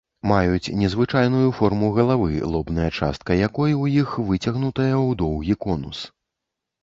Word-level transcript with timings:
Маюць 0.29 0.73
незвычайную 0.83 1.49
форму 1.57 1.89
галавы, 1.97 2.29
лобная 2.55 2.87
частка 2.99 3.37
якой 3.47 3.77
у 3.81 3.83
іх 4.01 4.15
выцягнутая 4.29 4.95
ў 5.07 5.09
доўгі 5.23 5.55
конус. 5.67 5.99